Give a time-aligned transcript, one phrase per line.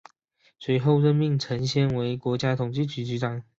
[0.57, 3.43] 随后任命陈先为国家统计局局长。